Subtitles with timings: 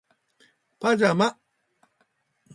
[0.79, 1.37] パジャマ